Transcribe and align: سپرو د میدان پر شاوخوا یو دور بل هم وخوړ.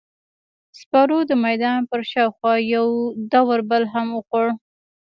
سپرو 0.79 1.19
د 1.29 1.31
میدان 1.45 1.79
پر 1.89 2.01
شاوخوا 2.11 2.53
یو 2.75 2.87
دور 3.31 3.59
بل 3.69 3.83
هم 3.93 4.07
وخوړ. 4.17 4.47